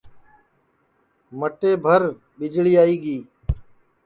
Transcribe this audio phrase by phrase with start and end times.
[1.39, 2.01] مٹئے بھر
[2.37, 3.17] ٻِجݪی آئی گی